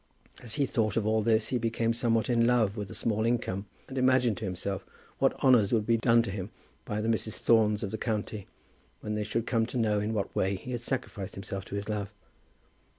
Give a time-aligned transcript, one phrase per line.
[0.41, 3.67] As he thought of all this he became somewhat in love with a small income,
[3.87, 4.83] and imagined to himself
[5.19, 6.49] what honours would be done to him
[6.85, 7.37] by the Mrs.
[7.37, 8.47] Thornes of the county,
[9.01, 11.87] when they should come to know in what way he had sacrificed himself to his
[11.87, 12.09] love.